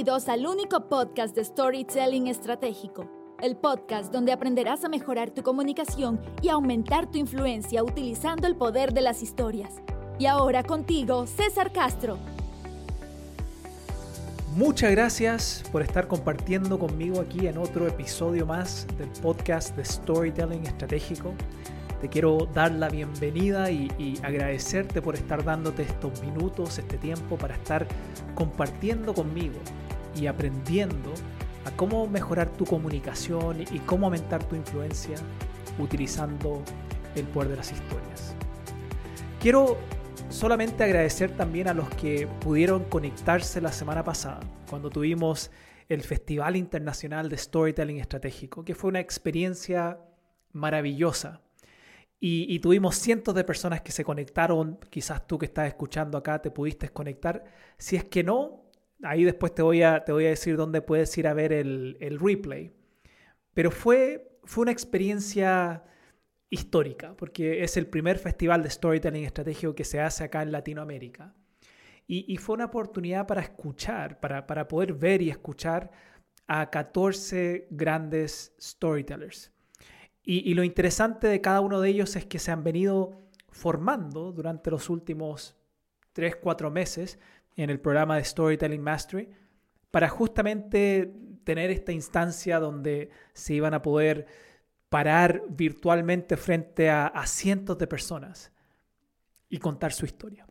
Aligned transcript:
Bienvenidos 0.00 0.30
al 0.30 0.46
único 0.46 0.88
podcast 0.88 1.36
de 1.36 1.44
Storytelling 1.44 2.26
Estratégico, 2.28 3.36
el 3.42 3.54
podcast 3.58 4.10
donde 4.10 4.32
aprenderás 4.32 4.82
a 4.82 4.88
mejorar 4.88 5.30
tu 5.30 5.42
comunicación 5.42 6.18
y 6.40 6.48
aumentar 6.48 7.10
tu 7.10 7.18
influencia 7.18 7.84
utilizando 7.84 8.46
el 8.46 8.56
poder 8.56 8.94
de 8.94 9.02
las 9.02 9.22
historias. 9.22 9.74
Y 10.18 10.24
ahora 10.24 10.62
contigo, 10.62 11.26
César 11.26 11.70
Castro. 11.70 12.16
Muchas 14.56 14.90
gracias 14.92 15.64
por 15.70 15.82
estar 15.82 16.08
compartiendo 16.08 16.78
conmigo 16.78 17.20
aquí 17.20 17.46
en 17.46 17.58
otro 17.58 17.86
episodio 17.86 18.46
más 18.46 18.86
del 18.96 19.10
podcast 19.20 19.76
de 19.76 19.84
Storytelling 19.84 20.64
Estratégico. 20.64 21.34
Te 22.00 22.08
quiero 22.08 22.48
dar 22.54 22.72
la 22.72 22.88
bienvenida 22.88 23.70
y, 23.70 24.18
agradecerte 24.22 25.02
por 25.02 25.14
estar 25.14 25.44
dándote 25.44 25.82
estos 25.82 26.22
minutos, 26.22 26.78
este 26.78 26.96
tiempo 26.96 27.36
para 27.36 27.56
estar 27.56 27.86
compartiendo 28.34 29.12
conmigo 29.12 29.56
y 30.16 30.26
aprendiendo 30.26 31.12
a 31.64 31.70
cómo 31.72 32.06
mejorar 32.06 32.50
tu 32.50 32.64
comunicación 32.64 33.62
y 33.62 33.78
cómo 33.80 34.06
aumentar 34.06 34.42
tu 34.44 34.56
influencia 34.56 35.16
utilizando 35.78 36.62
el 37.14 37.24
poder 37.26 37.50
de 37.50 37.56
las 37.56 37.72
historias. 37.72 38.34
Quiero 39.40 39.78
solamente 40.28 40.84
agradecer 40.84 41.36
también 41.36 41.68
a 41.68 41.74
los 41.74 41.88
que 41.90 42.28
pudieron 42.40 42.84
conectarse 42.84 43.60
la 43.60 43.72
semana 43.72 44.04
pasada, 44.04 44.40
cuando 44.68 44.90
tuvimos 44.90 45.50
el 45.88 46.02
Festival 46.02 46.56
Internacional 46.56 47.28
de 47.28 47.36
Storytelling 47.36 47.98
Estratégico, 47.98 48.64
que 48.64 48.74
fue 48.74 48.88
una 48.88 49.00
experiencia 49.00 49.98
maravillosa 50.52 51.40
y, 52.22 52.58
tuvimos 52.58 52.96
cientos 52.96 53.34
de 53.34 53.44
personas 53.44 53.80
que 53.80 53.92
se 53.92 54.04
conectaron. 54.04 54.78
Quizás 54.90 55.26
tú 55.26 55.38
que 55.38 55.46
estás 55.46 55.68
escuchando 55.68 56.18
acá 56.18 56.42
te 56.42 56.50
pudiste 56.50 56.90
conectar. 56.90 57.42
Si 57.78 57.96
es 57.96 58.04
que 58.04 58.22
no, 58.22 58.64
ahí 59.02 59.24
después 59.24 59.54
te 59.54 59.62
voy 59.62 59.82
a, 59.82 60.04
te 60.04 60.12
voy 60.12 60.26
a 60.26 60.30
decir 60.30 60.56
dónde 60.56 60.82
puedes 60.82 61.16
ir 61.18 61.26
a 61.26 61.34
ver 61.34 61.52
el, 61.52 61.96
el 62.00 62.18
replay. 62.18 62.72
Pero 63.54 63.70
fue, 63.70 64.38
fue 64.44 64.62
una 64.62 64.72
experiencia 64.72 65.84
histórica, 66.48 67.14
porque 67.16 67.62
es 67.62 67.76
el 67.76 67.86
primer 67.86 68.18
festival 68.18 68.62
de 68.62 68.70
storytelling 68.70 69.24
estratégico 69.24 69.74
que 69.74 69.84
se 69.84 70.00
hace 70.00 70.24
acá 70.24 70.42
en 70.42 70.52
Latinoamérica. 70.52 71.34
Y, 72.06 72.32
y 72.32 72.36
fue 72.38 72.54
una 72.54 72.66
oportunidad 72.66 73.26
para 73.26 73.40
escuchar, 73.40 74.18
para, 74.20 74.46
para 74.46 74.66
poder 74.66 74.94
ver 74.94 75.22
y 75.22 75.30
escuchar 75.30 75.90
a 76.48 76.68
14 76.68 77.68
grandes 77.70 78.52
storytellers. 78.60 79.52
Y, 80.22 80.52
lo 80.54 80.64
interesante 80.64 81.26
de 81.26 81.40
cada 81.40 81.60
uno 81.60 81.80
de 81.80 81.88
ellos 81.88 82.14
es 82.16 82.26
que 82.26 82.38
se 82.38 82.50
han 82.50 82.62
venido 82.62 83.22
formando 83.48 84.32
durante 84.32 84.70
los 84.70 84.90
últimos 84.90 85.56
3, 86.12 86.36
4 86.36 86.70
meses 86.70 87.18
en 87.62 87.70
el 87.70 87.80
programa 87.80 88.16
de 88.16 88.24
Storytelling 88.24 88.82
Mastery 88.82 89.28
para 89.90 90.08
justamente 90.08 91.12
tener 91.44 91.70
esta 91.70 91.92
instancia 91.92 92.58
donde 92.58 93.10
se 93.32 93.54
iban 93.54 93.74
a 93.74 93.82
poder 93.82 94.26
parar 94.88 95.42
virtualmente 95.48 96.36
frente 96.36 96.90
a, 96.90 97.12
cientos 97.26 97.76
de 97.78 97.86
personas 97.86 98.52
y 99.48 99.58
contar 99.58 99.92
su 99.92 100.06
historia. 100.06 100.46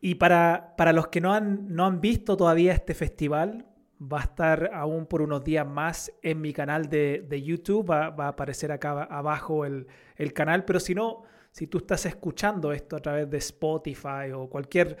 Y 0.00 0.16
para, 0.16 0.74
para 0.76 0.92
los 0.92 1.08
que 1.08 1.20
no 1.20 1.32
han, 1.32 1.74
no 1.74 1.86
han 1.86 2.00
visto 2.00 2.36
todavía 2.36 2.72
este 2.72 2.94
festival, 2.94 3.66
va 4.00 4.18
a 4.18 4.24
estar 4.24 4.70
aún 4.72 5.06
por 5.06 5.22
unos 5.22 5.44
días 5.44 5.66
más 5.66 6.12
en 6.22 6.40
mi 6.40 6.52
canal 6.52 6.88
de, 6.88 7.42
YouTube. 7.42 7.90
Va, 7.90 8.06
a 8.06 8.28
aparecer 8.28 8.72
acá 8.72 9.04
abajo 9.04 9.64
el, 9.64 9.86
canal. 10.34 10.64
Pero 10.64 10.80
si 10.80 10.94
no, 10.94 11.22
si 11.50 11.66
tú 11.66 11.78
estás 11.78 12.06
escuchando 12.06 12.72
esto 12.72 12.96
a 12.96 13.00
través 13.00 13.30
de 13.30 13.38
Spotify 13.38 14.32
o 14.34 14.48
cualquier 14.48 14.96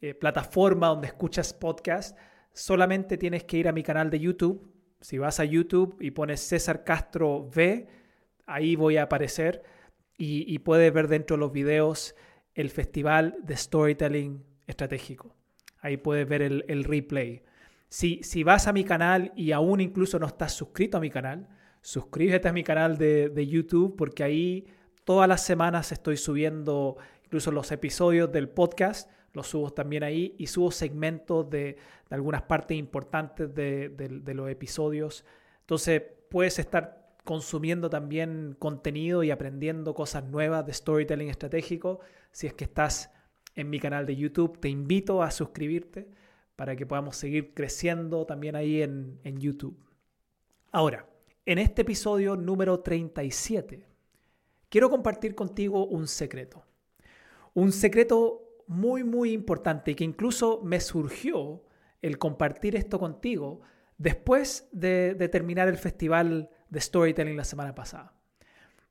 eh, 0.00 0.14
plataforma 0.14 0.88
donde 0.88 1.08
escuchas 1.08 1.52
podcast, 1.52 2.16
solamente 2.52 3.16
tienes 3.16 3.44
que 3.44 3.58
ir 3.58 3.68
a 3.68 3.72
mi 3.72 3.82
canal 3.82 4.10
de 4.10 4.20
YouTube. 4.20 4.72
Si 5.00 5.18
vas 5.18 5.40
a 5.40 5.44
YouTube 5.44 5.96
y 6.00 6.10
pones 6.10 6.40
César 6.40 6.84
Castro 6.84 7.48
V, 7.54 7.86
ahí 8.46 8.76
voy 8.76 8.96
a 8.96 9.04
aparecer 9.04 9.62
y, 10.16 10.58
puedes 10.58 10.92
ver 10.92 11.06
dentro 11.06 11.36
de 11.36 11.40
los 11.40 11.52
videos 11.52 12.16
el 12.54 12.70
Festival 12.70 13.36
de 13.42 13.56
Storytelling 13.56 14.44
Estratégico. 14.66 15.36
Ahí 15.80 15.96
puedes 15.96 16.28
ver 16.28 16.42
el 16.42 16.84
replay. 16.84 17.44
Si, 17.90 18.42
vas 18.42 18.66
a 18.66 18.72
mi 18.74 18.84
canal 18.84 19.32
y 19.34 19.52
aún 19.52 19.80
incluso 19.80 20.18
no 20.18 20.26
estás 20.26 20.52
suscrito 20.52 20.98
a 20.98 21.00
mi 21.00 21.08
canal, 21.08 21.48
suscríbete 21.80 22.48
a 22.48 22.52
mi 22.52 22.62
canal 22.62 22.98
de, 22.98 23.46
YouTube 23.46 23.96
porque 23.96 24.22
ahí 24.22 24.66
todas 25.04 25.26
las 25.26 25.42
semanas 25.42 25.90
estoy 25.90 26.18
subiendo 26.18 26.98
incluso 27.24 27.50
los 27.50 27.72
episodios 27.72 28.30
del 28.30 28.50
podcast, 28.50 29.10
los 29.38 29.48
subo 29.48 29.70
también 29.70 30.02
ahí 30.02 30.34
y 30.38 30.46
subo 30.46 30.70
segmentos 30.70 31.48
de, 31.48 31.76
algunas 32.10 32.42
partes 32.42 32.76
importantes 32.76 33.54
de, 33.54 33.88
de, 33.88 34.34
los 34.34 34.50
episodios. 34.50 35.24
Entonces 35.60 36.02
puedes 36.28 36.58
estar 36.58 37.14
consumiendo 37.24 37.88
también 37.88 38.56
contenido 38.58 39.22
y 39.22 39.30
aprendiendo 39.30 39.94
cosas 39.94 40.24
nuevas 40.24 40.66
de 40.66 40.72
storytelling 40.72 41.28
estratégico 41.28 42.00
si 42.30 42.46
es 42.46 42.54
que 42.54 42.64
estás 42.64 43.10
en 43.54 43.70
mi 43.70 43.78
canal 43.80 44.06
de 44.06 44.16
YouTube. 44.16 44.58
Te 44.58 44.68
invito 44.68 45.22
a 45.22 45.30
suscribirte 45.30 46.08
para 46.56 46.74
que 46.74 46.86
podamos 46.86 47.16
seguir 47.16 47.54
creciendo 47.54 48.26
también 48.26 48.56
ahí 48.56 48.82
en, 48.82 49.20
YouTube. 49.38 49.78
Ahora, 50.72 51.06
en 51.46 51.58
este 51.58 51.82
episodio 51.82 52.34
número 52.34 52.80
37, 52.80 53.86
quiero 54.68 54.90
compartir 54.90 55.34
contigo 55.34 55.86
un 55.86 56.08
secreto. 56.08 56.64
Un 57.54 57.72
secreto 57.72 58.47
muy, 58.68 59.04
muy 59.04 59.32
importante 59.32 59.90
y 59.90 59.94
que 59.94 60.04
incluso 60.04 60.60
me 60.62 60.80
surgió 60.80 61.62
el 62.02 62.18
compartir 62.18 62.76
esto 62.76 62.98
contigo 62.98 63.62
después 63.96 64.68
de, 64.72 65.14
terminar 65.30 65.68
el 65.68 65.76
festival 65.76 66.50
de 66.68 66.80
storytelling 66.80 67.36
la 67.36 67.44
semana 67.44 67.74
pasada. 67.74 68.14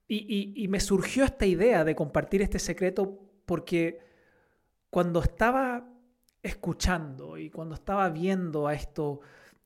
y, 0.07 0.65
me 0.69 0.79
surgió 0.79 1.23
esta 1.23 1.45
idea 1.45 1.83
de 1.83 1.95
compartir 1.95 2.41
este 2.41 2.59
secreto 2.59 3.19
porque 3.45 3.99
cuando 4.89 5.21
estaba 5.21 5.89
escuchando 6.41 7.37
y 7.37 7.49
cuando 7.49 7.75
estaba 7.75 8.09
viendo 8.09 8.67
a, 8.67 8.73
esto, 8.73 9.21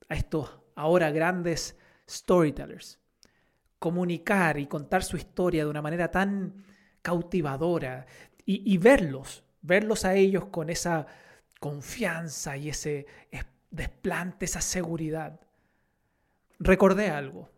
a 0.10 0.16
estos 0.16 0.60
ahora 0.76 1.12
grandes 1.12 1.78
storytellers 2.10 3.02
comunicar 3.82 4.60
y 4.60 4.68
contar 4.68 5.04
su 5.04 5.18
historia 5.18 5.64
de 5.64 5.70
una 5.72 5.82
manera 5.82 6.12
tan 6.12 6.64
cautivadora 7.02 8.06
y, 8.46 8.78
verlos, 8.78 9.44
verlos 9.62 10.06
a 10.06 10.16
ellos 10.16 10.46
con 10.46 10.70
esa 10.70 11.08
confianza 11.60 12.58
y 12.58 12.70
ese 12.70 13.06
desplante, 13.70 14.46
esa 14.46 14.62
seguridad, 14.62 15.40
recordé 16.60 17.10
algo. 17.10 17.50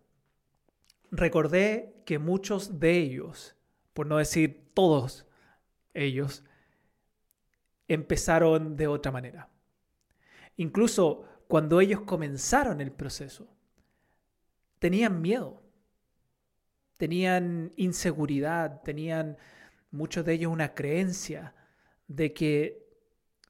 Recordé 1.11 2.01
que 2.05 2.19
muchos 2.19 2.79
de 2.79 2.97
ellos, 2.97 3.55
por 3.93 4.07
no 4.07 4.17
decir 4.17 4.71
todos 4.73 5.27
ellos, 5.93 6.43
empezaron 7.87 8.75
de 8.75 8.87
otra 8.87 9.11
manera. 9.11 9.49
Incluso 10.57 11.25
cuando 11.47 11.81
ellos 11.81 12.01
comenzaron 12.01 12.81
el 12.81 12.91
proceso, 12.91 13.47
tenían 14.79 15.21
miedo, 15.21 15.61
tenían 16.97 17.71
inseguridad, 17.75 18.81
tenían 18.81 19.37
muchos 19.91 20.25
de 20.25 20.33
ellos 20.33 20.51
una 20.51 20.73
creencia 20.73 21.53
de 22.15 22.33
que, 22.33 22.87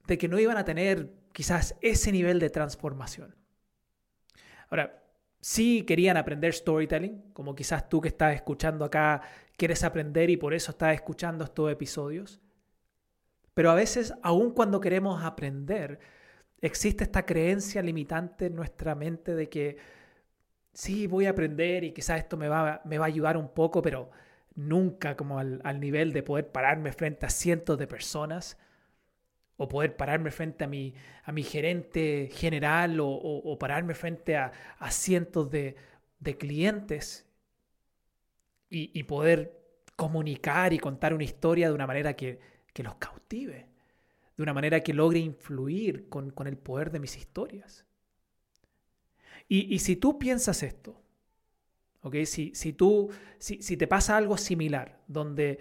de 0.06 0.18
que 0.18 0.28
no 0.28 0.38
iban 0.38 0.56
a 0.56 0.64
tener 0.64 1.12
quizás 1.32 1.76
ese 1.80 2.12
nivel 2.12 2.38
de 2.38 2.50
transformación. 2.50 3.34
Ahora, 4.70 5.02
sí 5.40 5.82
querían 5.82 6.16
aprender 6.16 6.54
storytelling, 6.54 7.32
como 7.32 7.54
quizás 7.54 7.88
tú 7.88 8.00
que 8.00 8.08
estás 8.08 8.34
escuchando 8.34 8.84
acá 8.84 9.22
quieres 9.56 9.84
aprender 9.84 10.30
y 10.30 10.36
por 10.36 10.54
eso 10.54 10.70
estás 10.70 10.94
escuchando 10.94 11.44
estos 11.44 11.70
episodios. 11.70 12.40
Pero 13.52 13.70
a 13.70 13.74
veces, 13.74 14.14
aun 14.22 14.50
cuando 14.52 14.80
queremos 14.80 15.22
aprender, 15.22 16.00
existe 16.60 17.04
esta 17.04 17.26
creencia 17.26 17.82
limitante 17.82 18.46
en 18.46 18.56
nuestra 18.56 18.94
mente 18.94 19.34
de 19.34 19.48
que 19.48 19.76
sí, 20.72 21.06
voy 21.06 21.26
a 21.26 21.30
aprender 21.30 21.84
y 21.84 21.92
quizás 21.92 22.18
esto 22.18 22.36
me 22.36 22.48
va, 22.48 22.80
me 22.84 22.98
va 22.98 23.04
a 23.04 23.08
ayudar 23.08 23.36
un 23.36 23.52
poco, 23.52 23.82
pero 23.82 24.10
nunca 24.54 25.16
como 25.16 25.38
al, 25.38 25.80
nivel 25.80 26.12
de 26.12 26.22
poder 26.22 26.50
pararme 26.50 26.92
frente 26.92 27.26
a 27.26 27.30
cientos 27.30 27.78
de 27.78 27.86
personas 27.86 28.56
o 29.56 29.68
poder 29.68 29.96
pararme 29.96 30.30
frente 30.30 30.64
a 30.64 30.66
mi, 30.66 30.94
a 31.24 31.32
mi 31.32 31.42
gerente 31.42 32.28
general 32.32 32.98
o, 33.00 33.56
pararme 33.58 33.94
frente 33.94 34.36
a, 34.36 34.52
cientos 34.90 35.50
de, 35.50 35.76
clientes 36.38 37.26
y, 38.68 39.02
poder 39.04 39.60
comunicar 39.96 40.72
y 40.72 40.78
contar 40.78 41.14
una 41.14 41.24
historia 41.24 41.68
de 41.68 41.74
una 41.74 41.86
manera 41.86 42.14
que, 42.14 42.40
que 42.72 42.82
los 42.82 42.96
cautive, 42.96 43.68
de 44.36 44.42
una 44.42 44.52
manera 44.52 44.80
que 44.80 44.92
logre 44.92 45.20
influir 45.20 46.08
con, 46.08 46.32
el 46.46 46.58
poder 46.58 46.90
de 46.90 46.98
mis 46.98 47.16
historias. 47.16 47.86
Y, 49.48 49.78
si 49.78 49.96
tú 49.96 50.18
piensas 50.18 50.62
esto, 50.62 51.00
¿okay? 52.04 52.26
si, 52.26 52.52
si, 52.54 52.74
tú, 52.74 53.10
si, 53.38 53.60
si, 53.62 53.76
te 53.76 53.88
pasa 53.88 54.16
algo 54.16 54.36
similar, 54.36 55.00
donde 55.08 55.58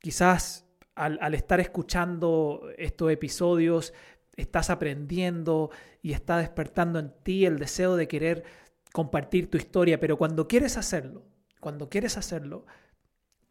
quizás 0.00 0.66
al, 0.94 1.34
estar 1.34 1.60
escuchando 1.60 2.68
estos 2.76 3.10
episodios 3.10 3.94
estás 4.36 4.68
aprendiendo 4.70 5.70
y 6.02 6.12
está 6.12 6.38
despertando 6.38 6.98
en 6.98 7.12
ti 7.22 7.46
el 7.46 7.58
deseo 7.58 7.96
de 7.96 8.08
querer 8.08 8.44
compartir 8.92 9.50
tu 9.50 9.56
historia, 9.56 9.98
pero 9.98 10.18
cuando 10.18 10.46
quieres 10.46 10.76
hacerlo, 10.76 11.24
cuando 11.60 11.88
quieres 11.88 12.18
hacerlo, 12.18 12.66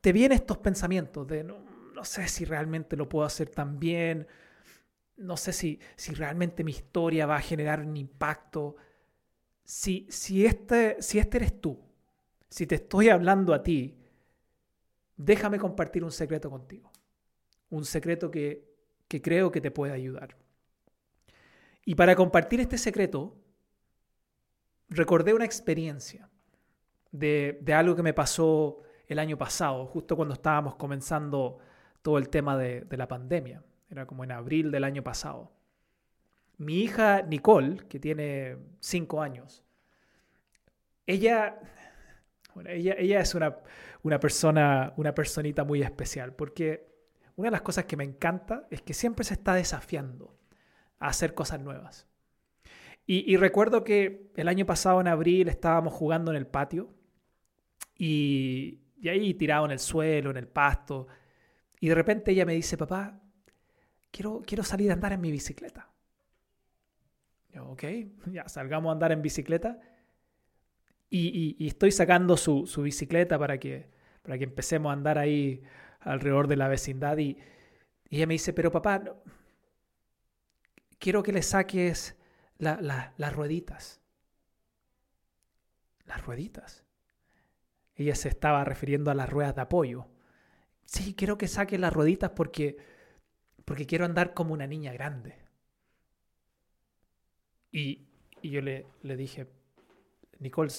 te 0.01 0.11
vienen 0.11 0.37
estos 0.37 0.57
pensamientos 0.57 1.25
de 1.27 1.43
no, 1.43 1.65
no 1.95 2.05
sé 2.05 2.27
si 2.27 2.45
realmente 2.45 2.97
lo 2.97 3.07
puedo 3.09 3.25
hacer 3.25 3.49
tan 3.49 3.79
bien, 3.79 4.27
no 5.15 5.37
sé 5.37 5.53
si, 5.53 5.79
si 5.95 6.13
realmente 6.13 6.63
mi 6.63 6.71
historia 6.71 7.25
va 7.25 7.37
a 7.37 7.41
generar 7.41 7.81
un 7.81 7.95
impacto. 7.95 8.75
Si, 9.63 10.07
si, 10.09 10.45
este, 10.45 11.01
si 11.01 11.19
este 11.19 11.37
eres 11.37 11.61
tú, 11.61 11.79
si 12.53 12.67
te 12.67 12.75
estoy 12.75 13.09
hablando 13.09 13.51
a 13.51 13.63
ti, 13.63 13.97
déjame 15.17 15.57
compartir 15.57 16.03
un 16.03 16.11
secreto 16.11 16.51
contigo. 16.51 16.91
Un 17.71 17.83
secreto 17.83 18.29
que, 18.29 18.63
que 19.07 19.23
creo 19.23 19.51
que 19.51 19.59
te 19.59 19.71
puede 19.71 19.91
ayudar. 19.91 20.37
Y 21.83 21.95
para 21.95 22.15
compartir 22.15 22.59
este 22.59 22.77
secreto, 22.77 23.35
recordé 24.87 25.33
una 25.33 25.45
experiencia 25.45 26.29
de, 27.11 27.57
de, 27.59 27.73
algo 27.73 27.95
que 27.95 28.03
me 28.03 28.13
pasó 28.13 28.83
el 29.07 29.17
año 29.17 29.35
pasado, 29.35 29.87
justo 29.87 30.15
cuando 30.15 30.35
estábamos 30.35 30.75
comenzando 30.75 31.57
todo 32.03 32.19
el 32.19 32.29
tema 32.29 32.55
de, 32.55 32.81
de 32.81 32.97
la 32.97 33.07
pandemia. 33.07 33.63
Era 33.89 34.05
como 34.05 34.23
en 34.23 34.31
abril 34.31 34.69
del 34.69 34.83
año 34.83 35.03
pasado. 35.03 35.51
Mi 36.59 36.81
hija 36.81 37.23
Nicole, 37.23 37.87
que 37.87 37.99
tiene 37.99 38.57
cinco 38.79 39.23
años, 39.23 39.63
ella, 41.07 41.59
bueno, 42.53 42.69
ella, 42.69 43.19
es 43.19 43.35
una, 43.35 44.19
persona, 44.19 44.93
una 44.97 45.13
personita 45.13 45.63
muy 45.63 45.81
especial, 45.81 46.33
porque 46.33 46.87
una 47.35 47.47
de 47.47 47.51
las 47.51 47.61
cosas 47.61 47.85
que 47.85 47.97
me 47.97 48.03
encanta 48.03 48.67
es 48.69 48.81
que 48.81 48.93
siempre 48.93 49.23
se 49.23 49.33
está 49.33 49.55
desafiando 49.55 50.37
a 50.99 51.07
hacer 51.07 51.33
cosas 51.33 51.59
nuevas. 51.59 52.07
Y, 53.05 53.31
y, 53.31 53.37
recuerdo 53.37 53.83
que 53.83 54.31
el 54.35 54.47
año 54.47 54.65
pasado, 54.65 55.01
en 55.01 55.07
abril, 55.07 55.49
estábamos 55.49 55.93
jugando 55.93 56.31
en 56.31 56.37
el 56.37 56.47
patio 56.47 56.93
y, 57.97 58.79
y, 58.97 59.09
ahí 59.09 59.33
tirado 59.33 59.65
en 59.65 59.71
el 59.71 59.79
suelo, 59.79 60.31
en 60.31 60.37
el 60.37 60.47
pasto. 60.47 61.07
Y 61.79 61.89
de 61.89 61.95
repente 61.95 62.31
ella 62.31 62.45
me 62.45 62.53
dice, 62.53 62.77
papá, 62.77 63.19
quiero, 64.09 64.41
quiero 64.45 64.63
salir 64.63 64.91
a 64.91 64.93
andar 64.93 65.11
en 65.11 65.19
mi 65.19 65.31
bicicleta. 65.31 65.91
Yo, 67.49 67.67
ok, 67.67 67.83
ya 68.31 68.47
salgamos 68.47 68.89
a 68.89 68.93
andar 68.93 69.11
en 69.11 69.21
bicicleta. 69.21 69.79
Y, 71.15 71.67
estoy 71.67 71.91
sacando 71.91 72.37
su, 72.37 72.65
bicicleta 72.81 73.37
para 73.37 73.59
que, 73.59 73.87
para 74.23 74.35
que 74.39 74.45
empecemos 74.45 74.89
a 74.89 74.93
andar 74.93 75.19
ahí 75.19 75.61
alrededor 75.99 76.47
de 76.47 76.55
la 76.55 76.67
vecindad. 76.67 77.19
Y, 77.19 77.37
ella 78.09 78.25
me 78.25 78.33
dice, 78.33 78.51
pero 78.51 78.71
papá, 78.71 79.03
quiero 80.97 81.21
que 81.21 81.31
le 81.31 81.43
saques 81.43 82.17
la, 82.57 82.81
la, 82.81 83.13
las 83.17 83.35
rueditas. 83.35 84.01
Las 86.05 86.25
rueditas. 86.25 86.83
Ella 87.95 88.15
se 88.15 88.29
estaba 88.29 88.63
refiriendo 88.65 89.11
a 89.11 89.13
las 89.13 89.29
ruedas 89.29 89.53
de 89.53 89.61
apoyo. 89.61 90.07
Sí, 90.85 91.13
quiero 91.13 91.37
que 91.37 91.47
saques 91.47 91.79
las 91.79 91.93
rueditas 91.93 92.31
porque, 92.31 92.77
porque 93.65 93.85
quiero 93.85 94.05
andar 94.05 94.33
como 94.33 94.51
una 94.51 94.65
niña 94.65 94.91
grande. 94.93 95.37
Y, 97.71 98.07
y 98.41 98.49
yo 98.49 98.61
le, 98.61 98.87
le 99.03 99.15
dije, 99.15 99.47
Nicole, 100.39 100.71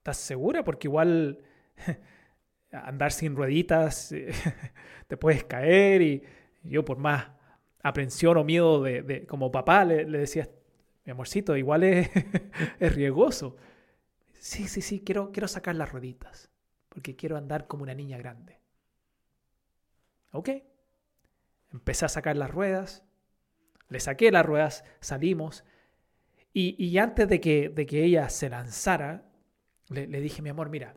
¿estás 0.00 0.16
segura? 0.16 0.64
Porque 0.64 0.88
igual 0.88 1.38
andar 2.72 3.12
sin 3.12 3.36
rueditas 3.36 4.14
te 5.06 5.16
puedes 5.18 5.44
caer 5.44 6.00
y 6.00 6.22
yo 6.62 6.84
por 6.84 6.96
más 6.96 7.28
aprensión 7.82 8.38
o 8.38 8.44
miedo 8.44 8.82
de, 8.82 9.26
como 9.26 9.50
papá 9.50 9.84
le, 9.84 10.06
decía, 10.06 10.48
mi 11.04 11.12
amorcito, 11.12 11.56
igual 11.56 11.84
es, 11.84 12.10
es 12.80 12.94
riesgoso. 12.94 13.56
Sí, 14.32 14.68
sí, 14.68 14.80
sí, 14.80 15.00
quiero, 15.00 15.32
quiero 15.32 15.48
sacar 15.48 15.76
las 15.76 15.92
rueditas, 15.92 16.50
porque 16.88 17.14
quiero 17.14 17.36
andar 17.36 17.66
como 17.66 17.82
una 17.82 17.94
niña 17.94 18.16
grande. 18.16 18.58
Ok. 20.32 20.48
Empecé 21.72 22.06
a 22.06 22.08
sacar 22.08 22.36
las 22.36 22.50
ruedas, 22.50 23.04
le 23.88 24.00
saqué 24.00 24.30
las 24.30 24.46
ruedas, 24.46 24.84
salimos, 25.00 25.64
y, 26.54 26.82
y 26.82 26.98
antes 26.98 27.28
de 27.28 27.40
que, 27.40 27.68
de 27.68 27.86
que 27.86 28.02
ella 28.02 28.28
se 28.30 28.48
lanzara, 28.48 29.29
le, 29.90 30.20
dije, 30.20 30.42
mi 30.42 30.48
amor, 30.48 30.70
mira, 30.70 30.94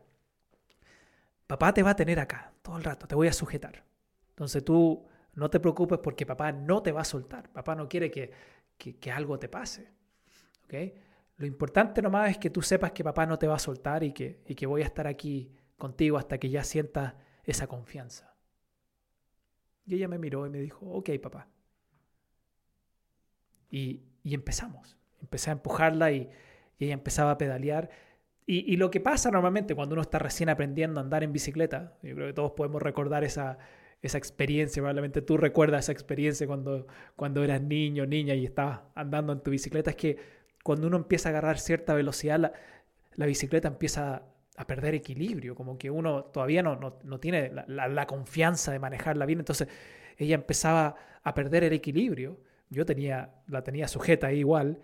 papá 1.48 1.74
te 1.74 1.84
va 1.84 1.92
a 1.92 1.96
tener 1.96 2.20
acá 2.20 2.54
todo 2.62 2.78
el 2.78 2.84
rato, 2.84 3.08
te 3.08 3.16
voy 3.16 3.28
a 3.28 3.34
sujetar. 3.34 3.84
Entonces 4.30 4.64
tú 4.64 5.06
no 5.34 5.50
te 5.50 5.60
preocupes 5.60 6.00
porque 6.00 6.26
papá 6.26 6.52
no 6.52 6.82
te 6.82 6.92
va 6.92 7.02
a 7.02 7.06
soltar. 7.06 7.52
Papá 7.52 7.76
no 7.76 7.90
quiere 7.90 8.10
que, 8.10 8.32
que, 8.78 8.98
que 8.98 9.12
algo 9.12 9.38
te 9.38 9.50
pase. 9.50 9.92
¿okay? 10.66 10.94
Lo 11.38 11.46
importante 11.46 12.02
nomás 12.02 12.32
es 12.32 12.38
que 12.38 12.50
tú 12.50 12.62
sepas 12.62 12.92
que 12.92 13.04
papá 13.04 13.26
no 13.26 13.38
te 13.38 13.48
va 13.48 13.56
a 13.56 13.60
soltar 13.60 14.04
y 14.04 14.14
que, 14.14 14.42
y 14.48 14.56
que 14.56 14.66
voy 14.66 14.82
a 14.82 14.86
estar 14.86 15.08
aquí 15.08 15.52
contigo 15.78 16.18
hasta 16.18 16.38
que 16.38 16.50
ya 16.50 16.64
sientas 16.64 17.16
esa 17.44 17.68
confianza. 17.68 18.36
Y 19.86 19.96
ella 19.96 20.08
me 20.08 20.18
miró 20.18 20.46
y 20.46 20.50
me 20.50 20.60
dijo, 20.60 20.86
ok, 20.86 21.10
papá. 21.22 21.48
Y, 23.70 24.04
y 24.24 24.34
empezamos. 24.34 24.98
Empecé 25.22 25.50
a 25.50 25.54
empujarla 25.54 26.12
y, 26.12 26.30
y, 26.78 26.86
ella 26.86 26.94
empezaba 26.94 27.32
a 27.32 27.38
pedalear. 27.38 27.90
Y, 28.46 28.76
lo 28.76 28.92
que 28.92 29.00
pasa 29.00 29.32
normalmente 29.32 29.74
cuando 29.74 29.94
uno 29.94 30.02
está 30.02 30.20
recién 30.20 30.50
aprendiendo 30.50 31.00
a 31.00 31.04
andar 31.04 31.24
en 31.24 31.32
bicicleta, 31.32 31.94
yo 32.04 32.14
creo 32.14 32.28
que 32.28 32.34
todos 32.34 32.52
podemos 32.52 32.82
recordar 32.82 33.24
esa, 33.24 33.58
esa 34.02 34.18
experiencia, 34.18 34.82
probablemente 34.82 35.22
tú 35.22 35.38
recuerdas 35.38 35.86
esa 35.86 35.94
experiencia 35.94 36.46
cuando, 36.46 36.86
cuando 37.16 37.42
eras 37.42 37.62
niño, 37.62 38.06
niña 38.06 38.36
y 38.36 38.44
estabas 38.44 38.82
andando 38.96 39.32
en 39.32 39.40
tu 39.40 39.52
bicicleta, 39.52 39.92
es 39.92 39.96
que 39.96 40.18
cuando 40.62 40.88
uno 40.88 40.98
empieza 40.98 41.30
a 41.30 41.32
agarrar 41.32 41.58
cierta 41.58 41.94
velocidad, 41.94 42.54
la, 43.16 43.26
bicicleta 43.26 43.70
empieza 43.70 44.24
a 44.58 44.68
perder 44.68 44.94
equilibrio, 44.94 45.56
como 45.56 45.78
que 45.78 45.90
uno 45.90 46.26
todavía 46.26 46.62
no, 46.62 46.76
no, 46.76 47.00
no 47.04 47.20
tiene 47.22 47.50
la, 47.68 48.08
confianza 48.08 48.74
de 48.74 48.80
manejarla 48.80 49.26
bien, 49.26 49.40
entonces 49.40 49.70
ella 50.18 50.36
empezaba 50.36 50.96
a 51.24 51.34
perder 51.34 51.64
el 51.64 51.72
equilibrio, 51.72 52.42
yo 52.70 52.86
tenía, 52.86 53.36
la 53.48 53.64
tenía 53.64 53.88
sujeta 53.88 54.28
ahí 54.28 54.40
igual, 54.40 54.82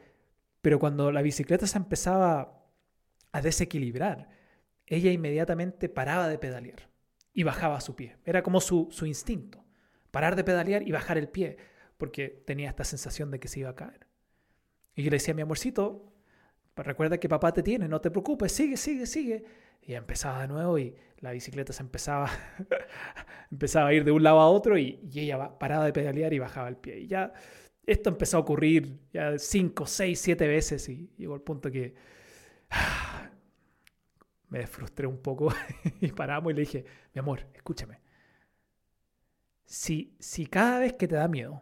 pero 0.62 0.80
cuando 0.80 1.12
la 1.12 1.22
bicicleta 1.22 1.68
se 1.68 1.78
empezaba 1.78 2.59
a 3.32 3.42
desequilibrar, 3.42 4.30
ella 4.86 5.12
inmediatamente 5.12 5.90
paraba 5.90 6.28
de 6.28 6.38
pedalear 6.38 6.90
y 7.34 7.44
bajaba 7.44 7.82
su 7.82 7.96
pie. 7.96 8.18
Era 8.26 8.44
como 8.44 8.60
su, 8.60 8.88
su 8.92 9.06
instinto, 9.06 9.64
parar 10.12 10.36
de 10.36 10.44
pedalear 10.44 10.88
y 10.88 10.92
bajar 10.92 11.18
el 11.18 11.30
pie, 11.30 11.58
porque 11.98 12.44
tenía 12.46 12.70
esta 12.70 12.84
sensación 12.84 13.32
de 13.32 13.40
que 13.40 13.48
se 13.48 13.60
iba 13.60 13.70
a 13.70 13.76
caer. 13.76 14.08
Y 14.96 15.04
yo 15.04 15.12
le 15.12 15.18
decía, 15.18 15.34
mi 15.34 15.42
amorcito, 15.42 16.14
recuerda 16.76 17.20
que 17.20 17.30
papá 17.30 17.54
te 17.54 17.64
tiene, 17.64 17.88
no 17.88 18.02
te 18.02 18.12
preocupes, 18.12 18.52
sigue, 18.52 18.78
sigue, 18.78 19.06
sigue. 19.06 19.44
Y 19.82 19.94
empezaba 19.94 20.42
de 20.42 20.48
nuevo 20.48 20.78
y 20.78 20.96
la 21.20 21.32
bicicleta 21.32 21.74
se 21.74 21.84
empezaba, 21.84 22.30
empezaba 23.52 23.90
a 23.90 23.94
ir 23.94 24.04
de 24.04 24.12
un 24.12 24.24
lado 24.24 24.40
a 24.40 24.50
otro 24.50 24.78
y, 24.78 25.00
y 25.12 25.22
ella 25.22 25.58
paraba 25.58 25.86
de 25.86 25.94
pedalear 25.94 26.34
y 26.34 26.40
bajaba 26.40 26.68
el 26.68 26.78
pie. 26.78 27.00
Y 27.00 27.08
ya 27.08 27.34
esto 27.86 28.10
empezó 28.10 28.38
a 28.38 28.42
ocurrir 28.42 29.00
ya 29.12 29.38
cinco, 29.38 29.86
seis, 29.86 30.20
siete 30.20 30.48
veces 30.48 30.88
y 30.90 31.12
llegó 31.18 31.36
el 31.36 31.42
punto 31.42 31.72
que 31.72 31.96
me 34.50 34.68
frustré 34.68 35.08
un 35.08 35.22
poco 35.22 35.54
y 36.02 36.12
paramos 36.12 36.52
y 36.52 36.56
le 36.56 36.62
dije, 36.62 36.86
mi 37.14 37.20
amor, 37.20 37.48
escúchame. 37.54 38.00
Si, 39.66 40.16
si 40.20 40.48
cada 40.48 40.80
vez 40.80 40.94
que 40.94 41.08
te 41.08 41.16
da 41.16 41.28
miedo, 41.28 41.62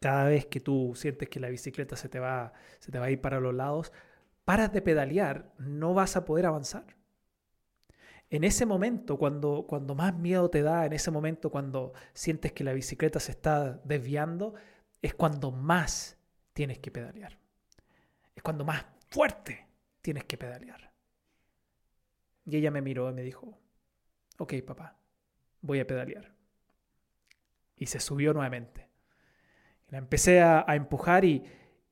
cada 0.00 0.24
vez 0.24 0.46
que 0.46 0.60
tú 0.60 0.92
sientes 0.94 1.28
que 1.28 1.40
la 1.40 1.48
bicicleta 1.48 1.96
se 1.96 2.08
te 2.08 2.18
va, 2.18 2.52
se 2.78 2.92
te 2.92 2.98
va 2.98 3.06
a 3.06 3.10
ir 3.10 3.20
para 3.20 3.40
los 3.40 3.54
lados, 3.54 3.92
paras 4.44 4.72
de 4.72 4.82
pedalear, 4.82 5.52
no 5.58 5.94
vas 5.94 6.16
a 6.16 6.24
poder 6.24 6.46
avanzar. 6.46 6.84
En 8.30 8.44
ese 8.44 8.66
momento, 8.66 9.16
cuando, 9.16 9.66
cuando 9.66 9.94
más 9.94 10.14
miedo 10.14 10.50
te 10.50 10.62
da, 10.62 10.84
en 10.84 10.92
ese 10.92 11.10
momento 11.10 11.50
cuando 11.50 11.94
sientes 12.12 12.52
que 12.52 12.62
la 12.62 12.74
bicicleta 12.74 13.20
se 13.20 13.32
está 13.32 13.80
desviando, 13.84 14.54
es 15.00 15.14
cuando 15.14 15.50
más 15.50 16.18
tienes 16.52 16.78
que 16.78 16.90
pedalear. 16.90 17.38
Es 18.34 18.42
cuando 18.42 18.64
más 18.64 18.84
fuerte 19.08 19.67
tienes 20.08 20.24
que 20.24 20.38
pedalear. 20.38 20.90
Y 22.46 22.56
ella 22.56 22.70
me 22.70 22.80
miró 22.80 23.10
y 23.10 23.12
me 23.12 23.20
dijo, 23.20 23.60
ok 24.38 24.54
papá, 24.66 24.96
voy 25.60 25.80
a 25.80 25.86
pedalear. 25.86 26.32
Y 27.76 27.84
se 27.88 28.00
subió 28.00 28.32
nuevamente. 28.32 28.88
Y 29.86 29.92
la 29.92 29.98
empecé 29.98 30.40
a, 30.40 30.64
empujar 30.68 31.26
y, 31.26 31.44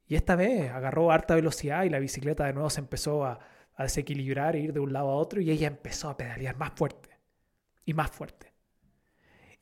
y, 0.06 0.14
esta 0.14 0.34
vez 0.34 0.70
agarró 0.70 1.12
harta 1.12 1.34
velocidad 1.34 1.84
y 1.84 1.90
la 1.90 1.98
bicicleta 1.98 2.46
de 2.46 2.54
nuevo 2.54 2.70
se 2.70 2.80
empezó 2.80 3.26
a, 3.26 3.38
a 3.74 3.82
desequilibrar 3.82 4.56
e 4.56 4.60
ir 4.60 4.72
de 4.72 4.80
un 4.80 4.94
lado 4.94 5.10
a 5.10 5.16
otro 5.16 5.42
y 5.42 5.50
ella 5.50 5.66
empezó 5.66 6.08
a 6.08 6.16
pedalear 6.16 6.56
más 6.56 6.72
fuerte 6.74 7.20
y 7.84 7.92
más 7.92 8.10
fuerte. 8.10 8.54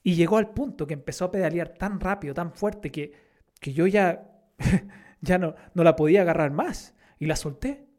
Y 0.05 0.15
llegó 0.15 0.37
al 0.37 0.55
punto 0.55 0.87
que 0.87 0.95
empezó 0.95 1.25
a 1.25 1.33
pedalear 1.33 1.71
tan 1.71 1.99
rápido, 1.99 2.35
tan 2.35 2.53
fuerte, 2.53 2.93
que, 2.93 3.15
que 3.59 3.73
yo 3.73 3.89
ya, 3.89 4.31
ya 5.21 5.39
no, 5.39 5.57
no 5.75 5.83
la 5.83 5.97
podía 5.97 6.21
agarrar 6.21 6.53
más. 6.53 6.95
Y 7.19 7.27
la 7.27 7.35
solté 7.35 7.94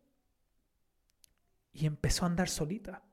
y 1.76 1.86
empezó 1.86 2.24
a 2.24 2.30
andar 2.30 2.48
solita. 2.48 3.04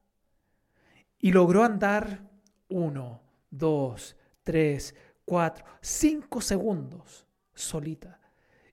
Y 1.19 1.33
logró 1.33 1.65
andar 1.65 2.31
uno, 2.69 3.21
dos, 3.51 4.17
tres, 4.45 4.95
cuatro, 5.25 5.65
cinco 5.81 6.41
segundos 6.41 7.27
solita. 7.53 8.21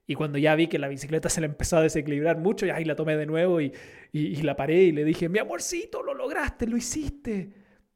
Y 0.06 0.14
cuando 0.14 0.38
ya 0.38 0.54
vi 0.54 0.68
que 0.68 0.78
la 0.78 0.88
bicicleta 0.88 1.28
se 1.28 1.40
le 1.40 1.46
empezó 1.46 1.76
a 1.76 1.82
desequilibrar 1.82 2.38
mucho, 2.38 2.66
y 2.66 2.70
ahí 2.70 2.84
la 2.84 2.96
tomé 2.96 3.16
de 3.16 3.26
nuevo 3.26 3.60
y, 3.60 3.72
y, 4.12 4.42
la 4.42 4.56
paré 4.56 4.82
y 4.84 4.92
le 4.92 5.04
dije, 5.04 5.28
mi 5.28 5.38
amorcito, 5.38 6.02
lo 6.02 6.14
lograste, 6.14 6.66
lo 6.66 6.76
hiciste. 6.76 7.52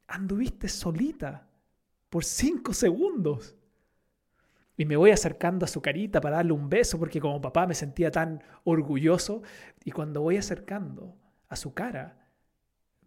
Anduviste 0.07 0.69
solita 0.69 1.49
por 2.09 2.25
cinco 2.25 2.73
segundos. 2.73 3.57
Y 4.77 4.85
me 4.85 4.97
voy 4.97 5.13
acercando 5.13 5.65
a 5.65 5.69
su 5.69 5.81
carita 5.81 6.21
para 6.21 6.37
darle 6.37 6.53
un 6.53 6.69
beso 6.69 6.99
porque 6.99 7.21
como 7.21 7.41
papá 7.41 7.67
me 7.67 7.75
sentía 7.75 8.11
tan 8.11 8.43
orgulloso. 8.65 9.43
Y 9.85 9.93
cuando 9.93 10.21
voy 10.21 10.37
acercando 10.37 11.17
a 11.49 11.57
su 11.57 11.75
cara, 11.75 12.29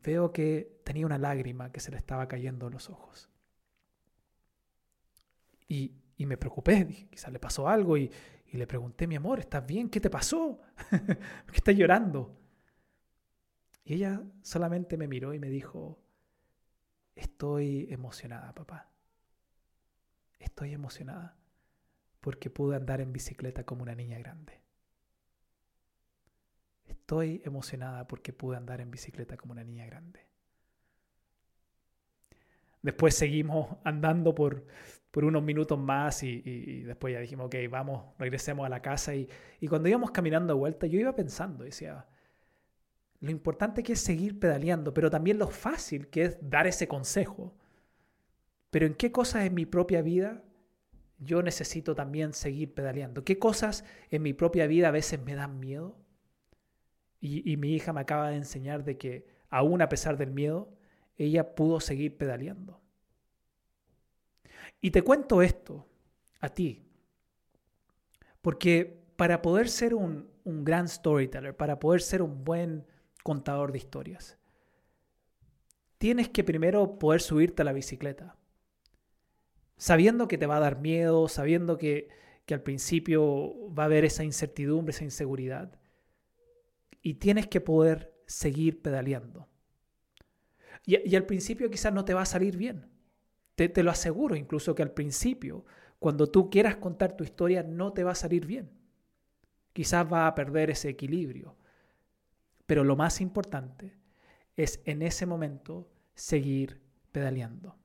veo 0.03 0.31
que 0.31 0.79
tenía 0.83 1.05
una 1.05 1.17
lágrima 1.17 1.71
que 1.71 1.79
se 1.79 1.91
le 1.91 1.97
estaba 1.97 2.27
cayendo 2.27 2.67
en 2.67 2.73
los 2.73 2.89
ojos. 2.89 3.29
Y, 5.67 5.95
y 6.15 6.25
me 6.25 6.37
preocupé, 6.37 6.85
dije, 6.85 7.07
quizás 7.09 7.31
le 7.31 7.39
pasó 7.39 7.67
algo 7.67 7.97
y, 7.97 8.09
y, 8.51 8.57
le 8.57 8.67
pregunté, 8.67 9.07
mi 9.07 9.15
amor, 9.15 9.39
¿estás 9.39 9.65
bien? 9.65 9.89
¿Qué 9.89 9.99
te 9.99 10.09
pasó? 10.09 10.61
¿Por 10.89 10.99
qué 11.51 11.57
estás 11.57 11.75
llorando? 11.75 12.37
Y 13.83 13.95
ella 13.95 14.21
solamente 14.41 14.97
me 14.97 15.07
miró 15.07 15.33
y 15.33 15.39
me 15.39 15.49
dijo, 15.49 15.99
estoy 17.15 17.87
emocionada, 17.89 18.53
papá. 18.53 18.89
Estoy 20.39 20.73
emocionada 20.73 21.37
porque 22.19 22.49
pude 22.49 22.75
andar 22.75 23.01
en 23.01 23.13
bicicleta 23.13 23.63
como 23.63 23.83
una 23.83 23.95
niña 23.95 24.17
grande. 24.19 24.61
Estoy 26.87 27.41
emocionada 27.45 28.07
porque 28.07 28.33
pude 28.33 28.57
andar 28.57 28.81
en 28.81 28.91
bicicleta 28.91 29.37
como 29.37 29.53
una 29.53 29.63
niña 29.63 29.85
grande. 29.85 30.19
Después 32.81 33.15
seguimos 33.15 33.77
andando 33.83 34.33
por, 34.33 34.65
por 35.11 35.25
unos 35.25 35.43
minutos 35.43 35.77
más 35.79 36.23
y, 36.23 36.83
después 36.83 37.13
ya 37.13 37.19
dijimos, 37.19 37.47
ok, 37.47 37.55
vamos, 37.69 38.13
regresemos 38.17 38.65
a 38.65 38.69
la 38.69 38.81
casa. 38.81 39.15
Y, 39.15 39.27
y 39.59 39.67
cuando 39.67 39.89
íbamos 39.89 40.11
caminando 40.11 40.53
de 40.53 40.59
vuelta, 40.59 40.87
yo 40.87 40.99
iba 40.99 41.15
pensando, 41.15 41.63
decía, 41.63 42.05
lo 43.19 43.31
importante 43.31 43.83
que 43.83 43.93
es 43.93 43.99
seguir 43.99 44.39
pedaleando, 44.39 44.93
pero 44.93 45.09
también 45.09 45.39
lo 45.39 45.47
fácil 45.47 46.07
que 46.07 46.23
es 46.23 46.37
dar 46.41 46.67
ese 46.67 46.87
consejo. 46.87 47.55
Pero 48.69 48.85
en 48.85 48.93
qué 48.93 49.11
cosas 49.11 49.45
en 49.45 49.55
mi 49.55 49.65
propia 49.65 50.01
vida 50.01 50.43
yo 51.19 51.41
necesito 51.41 51.95
también 51.95 52.33
seguir 52.33 52.73
pedaleando. 52.73 53.23
¿Qué 53.23 53.39
cosas 53.39 53.83
en 54.11 54.21
mi 54.21 54.33
propia 54.33 54.67
vida 54.67 54.89
a 54.89 54.91
veces 54.91 55.21
me 55.23 55.35
dan 55.35 55.59
miedo? 55.59 55.97
Y, 57.19 57.57
mi 57.57 57.73
hija 57.73 57.93
me 57.93 58.01
acaba 58.01 58.29
de 58.29 58.37
enseñar 58.37 58.83
de 58.83 58.97
que 58.97 59.25
aún 59.49 59.81
a 59.81 59.89
pesar 59.89 60.17
del 60.17 60.31
miedo, 60.31 60.69
ella 61.17 61.55
pudo 61.55 61.79
seguir 61.79 62.15
pedaleando. 62.15 62.79
Y 64.81 64.91
te 64.91 65.01
cuento 65.01 65.41
esto 65.41 65.87
a 66.39 66.49
ti, 66.49 66.85
porque 68.41 69.03
para 69.15 69.41
poder 69.41 69.67
ser 69.67 69.95
un, 69.95 70.29
un 70.43 70.63
gran 70.63 70.87
storyteller, 70.87 71.55
para 71.55 71.79
poder 71.79 72.01
ser 72.01 72.21
un 72.21 72.43
buen 72.43 72.85
contador 73.23 73.71
de 73.71 73.79
historias, 73.79 74.37
tienes 75.97 76.29
que 76.29 76.43
primero 76.43 76.99
poder 76.99 77.21
subirte 77.21 77.63
a 77.63 77.65
la 77.65 77.73
bicicleta 77.73 78.37
sabiendo 79.77 80.27
que 80.27 80.37
te 80.37 80.47
va 80.47 80.57
a 80.57 80.61
dar 80.61 80.79
miedo, 80.79 81.27
sabiendo 81.27 81.77
que, 81.77 82.09
al 82.49 82.61
principio 82.61 83.73
va 83.73 83.83
a 83.83 83.85
haber 83.87 84.05
esa 84.05 84.23
incertidumbre, 84.23 84.91
esa 84.91 85.03
inseguridad. 85.03 85.77
Y 87.07 87.13
tienes 87.13 87.47
que 87.47 87.61
poder 87.61 88.13
seguir 88.25 88.81
pedaleando. 88.81 89.47
Y, 90.85 91.15
al 91.15 91.25
principio 91.25 91.69
quizás 91.69 91.93
no 91.93 92.03
te 92.03 92.13
va 92.13 92.23
a 92.23 92.25
salir 92.25 92.57
bien. 92.57 92.85
Te, 93.55 93.69
te, 93.69 93.81
lo 93.81 93.91
aseguro, 93.91 94.35
incluso 94.35 94.75
que 94.75 94.83
al 94.83 94.91
principio, 94.91 95.63
cuando 95.99 96.27
tú 96.27 96.49
quieras 96.49 96.75
contar 96.75 97.15
tu 97.15 97.23
historia, 97.23 97.63
no 97.63 97.93
te 97.93 98.03
va 98.03 98.11
a 98.11 98.15
salir 98.15 98.45
bien. 98.45 98.69
Quizás 99.71 100.05
va 100.11 100.27
a 100.27 100.35
perder 100.35 100.69
ese 100.69 100.89
equilibrio. 100.89 101.55
Pero 102.65 102.83
lo 102.83 102.97
más 102.97 103.21
importante 103.21 103.95
es 104.57 104.81
en 104.83 105.01
ese 105.01 105.25
momento 105.25 105.89
seguir 106.13 106.81
pedaleando. 107.13 107.77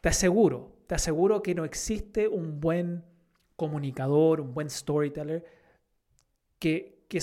Te 0.00 0.08
aseguro, 0.08 0.80
te 0.88 0.96
aseguro 0.96 1.44
que 1.44 1.54
no 1.54 1.64
existe 1.64 2.26
un 2.26 2.58
buen 2.58 3.04
comunicador, 3.54 4.40
un 4.40 4.52
buen 4.52 4.68
storyteller 4.68 5.44
que, 6.58 7.04
que 7.06 7.20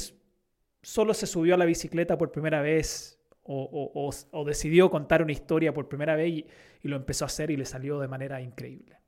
solo 0.85 1.15
se 1.15 1.25
subió 1.25 1.55
a 1.55 1.57
la 1.57 1.65
bicicleta 1.65 2.17
por 2.17 2.31
primera 2.31 2.61
vez 2.61 3.19
o, 3.41 4.45
decidió 4.45 4.89
contar 4.89 5.21
una 5.21 5.31
historia 5.31 5.73
por 5.73 5.87
primera 5.87 6.15
vez 6.15 6.29
y, 6.29 6.47
y 6.83 6.87
lo 6.87 6.95
empezó 6.95 7.25
a 7.25 7.27
hacer 7.27 7.49
y 7.49 7.57
le 7.57 7.65
salió 7.65 7.99
de 7.99 8.07
manera 8.07 8.41
increíble. 8.41 8.99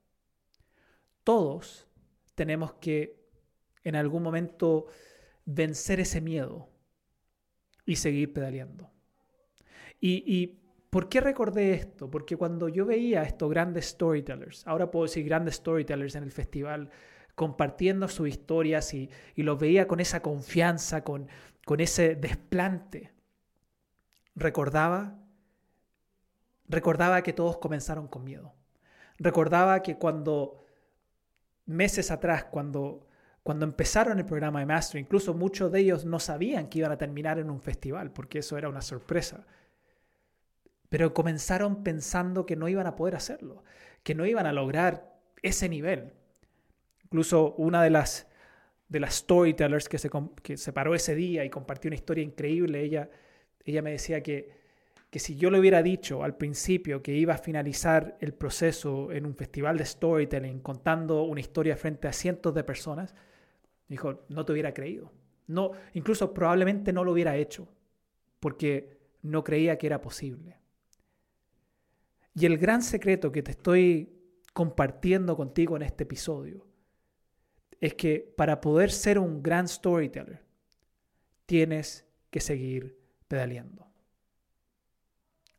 Todos 1.23 1.87
tenemos 2.35 2.73
que 2.73 3.19
en 3.83 3.95
algún 3.95 4.23
momento 4.23 4.87
vencer 5.45 5.99
ese 5.99 6.19
miedo 6.21 6.69
y 7.85 7.95
seguir 7.95 8.33
pedaleando. 8.33 8.91
Y, 9.99 10.23
y 10.25 10.59
¿Por 10.89 11.09
qué 11.09 11.21
recordé 11.21 11.73
esto? 11.73 12.09
Porque 12.09 12.37
cuando 12.37 12.69
yo 12.69 12.85
veía 12.85 13.21
a 13.21 13.23
estos 13.23 13.49
grandes 13.49 13.85
storytellers, 13.87 14.65
ahora 14.65 14.89
puedo 14.89 15.05
decir 15.05 15.25
grandes 15.25 15.55
storytellers 15.55 16.15
en 16.15 16.23
el 16.23 16.31
festival, 16.31 16.89
compartiendo 17.35 18.07
sus 18.07 18.29
historias 18.29 18.93
y, 18.93 19.09
los 19.35 19.59
veía 19.59 19.87
con 19.87 19.99
esa 19.99 20.21
confianza, 20.21 21.03
con, 21.03 21.27
con 21.67 21.81
ese 21.81 22.15
desplante, 22.15 23.11
recordaba, 24.33 25.19
recordaba 26.67 27.21
que 27.21 27.33
todos 27.33 27.57
comenzaron 27.57 28.07
con 28.07 28.23
miedo. 28.23 28.55
Recordaba 29.19 29.83
que 29.83 29.97
cuando, 29.97 30.65
meses 31.67 32.09
atrás, 32.09 32.45
cuando, 32.45 33.05
cuando 33.43 33.65
empezaron 33.65 34.17
el 34.17 34.25
programa 34.25 34.61
de 34.61 34.65
Master, 34.65 34.99
incluso 34.99 35.35
muchos 35.35 35.71
de 35.71 35.81
ellos 35.81 36.05
no 36.05 36.19
sabían 36.19 36.69
que 36.69 36.79
iban 36.79 36.91
a 36.91 36.97
terminar 36.97 37.37
en 37.37 37.51
un 37.51 37.61
festival, 37.61 38.11
porque 38.11 38.39
eso 38.39 38.57
era 38.57 38.69
una 38.69 38.81
sorpresa 38.81 39.45
pero 40.89 41.13
comenzaron 41.13 41.83
pensando 41.83 42.45
que 42.45 42.55
no 42.55 42.67
iban 42.67 42.87
a 42.87 42.95
poder 42.95 43.15
hacerlo, 43.15 43.63
que 44.03 44.15
no 44.15 44.25
iban 44.25 44.45
a 44.45 44.53
lograr 44.53 45.19
ese 45.41 45.69
nivel. 45.69 46.13
Incluso 47.03 47.53
una 47.55 47.83
de 47.83 47.89
las, 47.89 48.27
de 48.89 48.99
las 48.99 49.15
storytellers 49.15 49.89
que 49.89 49.97
se, 49.97 50.09
que 50.41 50.57
se 50.57 50.73
paró 50.73 50.95
ese 50.95 51.15
día 51.15 51.43
y 51.43 51.49
compartió 51.49 51.89
una 51.89 51.95
historia 51.95 52.23
increíble, 52.23 52.81
ella, 52.81 53.09
ella 53.65 53.81
me 53.81 53.91
decía 53.91 54.23
que, 54.23 54.49
que 55.09 55.19
si 55.19 55.35
yo 55.35 55.51
le 55.51 55.59
hubiera 55.59 55.83
dicho 55.83 56.23
al 56.23 56.37
principio 56.37 57.01
que 57.01 57.13
iba 57.13 57.33
a 57.33 57.37
finalizar 57.37 58.17
el 58.21 58.33
proceso 58.33 59.11
en 59.11 59.25
un 59.25 59.35
festival 59.35 59.77
de 59.77 59.85
storytelling 59.85 60.59
contando 60.59 61.23
una 61.23 61.41
historia 61.41 61.75
frente 61.75 62.07
a 62.07 62.13
cientos 62.13 62.53
de 62.53 62.63
personas, 62.63 63.13
dijo, 63.87 64.25
no 64.29 64.45
te 64.45 64.53
hubiera 64.53 64.73
creído. 64.73 65.11
No, 65.47 65.71
incluso 65.93 66.33
probablemente 66.33 66.91
no 66.91 67.03
lo 67.03 67.13
hubiera 67.13 67.35
hecho, 67.37 67.67
porque 68.39 68.97
no 69.21 69.43
creía 69.43 69.77
que 69.77 69.87
era 69.87 70.01
posible. 70.01 70.57
Y 72.33 72.45
el 72.45 72.57
gran 72.57 72.81
secreto 72.81 73.31
que 73.31 73.43
te 73.43 73.51
estoy 73.51 74.13
compartiendo 74.53 75.35
contigo 75.35 75.75
en 75.75 75.83
este 75.83 76.03
episodio 76.03 76.66
es 77.79 77.93
que 77.93 78.33
para 78.35 78.61
poder 78.61 78.91
ser 78.91 79.19
un 79.19 79.41
gran 79.41 79.67
storyteller, 79.67 80.41
tienes 81.45 82.05
que 82.29 82.39
seguir 82.39 82.97
pedaleando. 83.27 83.85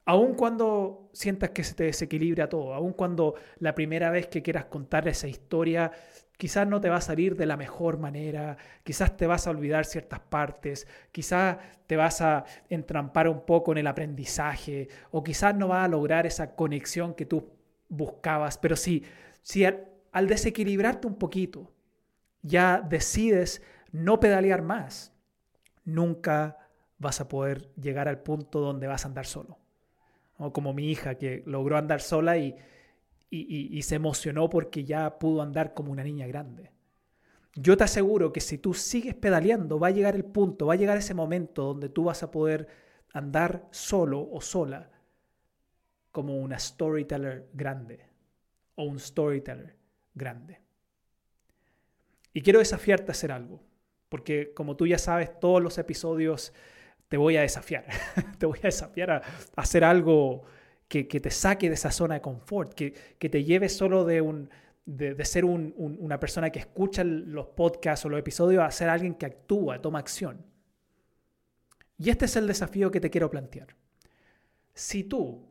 Aun 0.05 0.35
cuando 0.35 1.11
sientas 1.13 1.51
que 1.51 1.65
se 1.65 1.75
te 1.75 1.85
desequilibra 1.85 2.49
todo, 2.49 2.73
aun 2.73 2.93
cuando 2.93 3.35
la 3.59 3.75
primera 3.75 4.11
vez 4.11 4.27
que 4.27 4.43
quieras 4.43 4.65
contar 4.67 5.07
esa 5.07 5.29
historia 5.29 5.93
Quizás 6.39 6.69
no 6.69 6.81
te 6.81 6.89
va 6.89 6.99
a 6.99 7.01
salir 7.01 7.35
de 7.35 7.47
la 7.47 7.57
mejor 7.57 7.99
manera, 7.99 8.57
quizás 8.85 9.17
te 9.17 9.27
vas 9.27 9.49
a 9.49 9.51
olvidar 9.51 9.85
ciertas 9.85 10.21
partes, 10.21 10.87
quizás 11.11 11.57
te 11.89 11.97
vas 11.97 12.21
a 12.21 12.45
entrampar 12.69 13.27
un 13.27 13.45
poco 13.45 13.73
en 13.73 13.79
el 13.79 13.89
aprendizaje 13.89 14.87
o 15.11 15.25
quizás 15.25 15.57
no 15.57 15.67
vas 15.67 15.85
a 15.85 15.89
lograr 15.89 16.27
esa 16.27 16.55
conexión 16.55 17.15
que 17.15 17.27
tú 17.27 17.51
buscabas. 17.89 18.57
Pero 18.57 18.77
si, 18.77 19.03
si 19.43 19.65
al 19.65 20.29
desequilibrarte 20.29 21.09
un 21.09 21.17
poquito 21.17 21.73
ya 22.49 22.81
decides 22.81 23.63
no 23.93 24.19
pedalear 24.19 24.63
más, 24.63 25.13
nunca 25.85 26.59
vas 26.99 27.21
a 27.21 27.29
poder 27.29 27.71
llegar 27.81 28.09
al 28.09 28.21
punto 28.23 28.59
donde 28.61 28.89
vas 28.89 29.05
a 29.05 29.09
andar 29.09 29.27
solo. 29.27 29.59
Como 30.53 30.73
mi 30.73 30.91
hija 30.91 31.17
que 31.17 31.43
logró 31.47 31.77
andar 31.77 32.01
sola 32.01 32.37
y 32.37 32.57
y, 33.31 33.83
se 33.83 33.97
emocionó 33.97 34.49
porque 34.49 34.85
ya 34.85 35.19
pudo 35.19 35.43
andar 35.43 35.75
como 35.75 35.93
una 35.93 36.03
niña 36.03 36.27
grande. 36.27 36.71
Yo 37.55 37.77
te 37.77 37.85
aseguro 37.85 38.33
que 38.33 38.41
si 38.41 38.59
tú 38.59 38.75
sigues 38.75 39.15
pedaleando, 39.15 39.79
va 39.79 39.89
a 39.89 39.93
llegar 39.93 40.15
el 40.15 40.25
punto, 40.25 40.67
va 40.67 40.75
a 40.75 40.77
llegar 40.77 40.97
ese 40.97 41.15
momento 41.15 41.65
donde 41.65 41.89
tú 41.89 42.05
vas 42.05 42.23
a 42.23 42.31
poder 42.31 42.69
andar 43.13 43.67
solo 43.71 44.29
o 44.31 44.41
sola 44.41 44.91
como 46.13 46.39
una 46.39 46.59
storyteller 46.59 47.49
grande 47.53 48.01
o 48.77 48.85
un 48.85 48.99
storyteller 48.99 49.77
grande. 50.15 50.61
Y 52.39 52.41
quiero 52.41 52.61
desafiarte 52.61 53.11
a 53.11 53.15
hacer 53.15 53.33
algo, 53.33 53.61
porque 54.09 54.53
como 54.55 54.77
tú 54.77 54.87
ya 54.87 54.97
sabes, 54.97 55.41
todos 55.41 55.61
los 55.61 55.77
episodios 55.77 56.53
te 57.09 57.17
voy 57.17 57.37
a 57.37 57.41
desafiar, 57.41 57.85
te 58.39 58.47
voy 58.47 58.61
a 58.61 58.69
desafiar 58.69 59.11
a 59.11 59.23
hacer 59.57 59.83
algo 59.83 60.45
que, 60.87 61.03
te 61.03 61.33
saque 61.33 61.67
de 61.67 61.75
esa 61.75 61.91
zona 61.91 62.15
de 62.15 62.21
confort, 62.21 62.75
que, 62.75 62.93
te 63.19 63.43
lleve 63.43 63.69
solo 63.69 64.05
de 64.05 64.21
un, 64.21 64.51
de, 64.87 65.25
ser 65.25 65.45
una 65.45 66.21
persona 66.21 66.51
que 66.51 66.61
escucha 66.61 67.03
los 67.03 67.49
podcasts 67.49 68.07
o 68.07 68.09
los 68.09 68.21
episodios 68.21 68.63
a 68.63 68.71
ser 68.71 68.89
alguien 68.89 69.17
que 69.17 69.27
actúa, 69.27 69.83
toma 69.83 69.99
acción. 69.99 70.47
Y 71.97 72.09
este 72.09 72.27
es 72.27 72.37
el 72.37 72.47
desafío 72.47 72.93
que 72.93 73.01
te 73.01 73.11
quiero 73.11 73.29
plantear. 73.29 73.75
Si 74.75 75.03
tú 75.03 75.45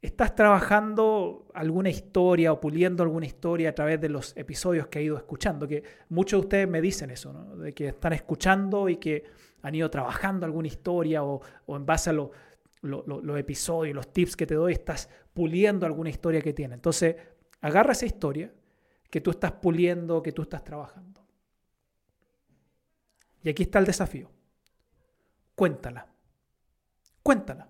estás 0.00 0.34
trabajando 0.34 1.46
alguna 1.54 1.90
historia 1.90 2.52
o 2.52 2.60
puliendo 2.60 3.02
alguna 3.02 3.26
historia 3.26 3.70
a 3.70 3.74
través 3.74 4.00
de 4.00 4.08
los 4.08 4.36
episodios 4.36 4.86
que 4.86 5.00
has 5.00 5.04
ido 5.04 5.16
escuchando, 5.16 5.66
que 5.66 5.82
muchos 6.08 6.40
de 6.40 6.46
ustedes 6.46 6.68
me 6.68 6.80
dicen 6.80 7.10
eso, 7.10 7.32
de 7.56 7.72
que 7.74 7.88
están 7.88 8.12
escuchando 8.12 8.88
y 8.88 8.96
que 8.96 9.24
han 9.62 9.74
ido 9.74 9.90
trabajando 9.90 10.46
alguna 10.46 10.68
historia 10.68 11.24
o, 11.24 11.40
en 11.68 11.84
base 11.84 12.10
a 12.10 12.12
los 12.12 13.38
episodios, 13.38 13.94
los 13.94 14.12
tips 14.12 14.36
que 14.36 14.46
te 14.46 14.54
doy, 14.54 14.72
estás 14.72 15.08
puliendo 15.34 15.84
alguna 15.84 16.10
historia 16.10 16.40
que 16.40 16.52
tiene. 16.52 16.74
Entonces, 16.74 17.16
agarra 17.60 17.92
esa 17.92 18.06
historia 18.06 18.52
que 19.10 19.20
tú 19.20 19.30
estás 19.30 19.52
puliendo, 19.52 20.22
que 20.22 20.32
tú 20.32 20.42
estás 20.42 20.62
trabajando. 20.62 21.26
Y 23.42 23.48
aquí 23.48 23.64
está 23.64 23.80
el 23.80 23.86
desafío. 23.86 24.30
Cuéntala. 25.56 26.06
Cuéntala. 27.22 27.68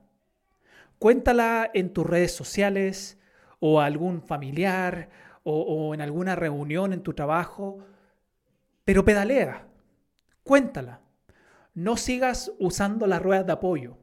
Cuéntala 0.98 1.70
en 1.74 1.92
tus 1.92 2.04
redes 2.04 2.32
sociales 2.34 3.18
o 3.60 3.80
a 3.80 3.86
algún 3.86 4.20
familiar 4.22 5.08
o, 5.44 5.94
en 5.94 6.00
alguna 6.00 6.36
reunión 6.36 6.92
en 6.92 7.02
tu 7.02 7.14
trabajo, 7.14 7.78
pero 8.84 9.04
pedalea. 9.04 9.66
Cuéntala. 10.42 11.00
No 11.74 11.96
sigas 11.96 12.52
usando 12.58 13.06
las 13.06 13.22
ruedas 13.22 13.46
de 13.46 13.52
apoyo, 13.52 13.96